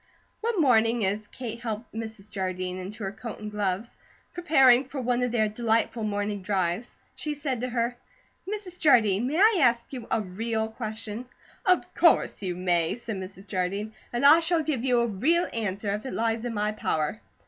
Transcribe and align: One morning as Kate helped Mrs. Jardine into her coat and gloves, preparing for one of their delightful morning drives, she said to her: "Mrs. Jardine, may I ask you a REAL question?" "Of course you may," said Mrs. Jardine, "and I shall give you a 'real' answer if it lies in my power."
One 0.39 0.59
morning 0.59 1.05
as 1.05 1.27
Kate 1.27 1.59
helped 1.59 1.93
Mrs. 1.93 2.31
Jardine 2.31 2.79
into 2.79 3.03
her 3.03 3.11
coat 3.11 3.37
and 3.39 3.51
gloves, 3.51 3.95
preparing 4.33 4.83
for 4.83 4.99
one 4.99 5.21
of 5.21 5.31
their 5.31 5.47
delightful 5.47 6.03
morning 6.03 6.41
drives, 6.41 6.95
she 7.15 7.35
said 7.35 7.61
to 7.61 7.69
her: 7.69 7.95
"Mrs. 8.51 8.79
Jardine, 8.79 9.27
may 9.27 9.37
I 9.37 9.59
ask 9.61 9.93
you 9.93 10.07
a 10.09 10.19
REAL 10.19 10.69
question?" 10.69 11.27
"Of 11.67 11.93
course 11.93 12.41
you 12.41 12.55
may," 12.55 12.95
said 12.95 13.17
Mrs. 13.17 13.45
Jardine, 13.45 13.93
"and 14.11 14.25
I 14.25 14.39
shall 14.39 14.63
give 14.63 14.83
you 14.83 15.01
a 15.01 15.05
'real' 15.05 15.47
answer 15.53 15.93
if 15.93 16.03
it 16.07 16.15
lies 16.15 16.45
in 16.45 16.53
my 16.55 16.71
power." 16.71 17.21